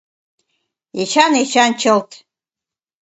[1.01, 2.09] Эчан, Эчан чылт...